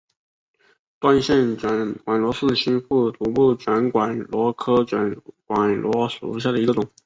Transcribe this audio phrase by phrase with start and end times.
[0.99, 6.89] 断线卷管螺是新腹足目卷管螺科卷管螺属的一个种。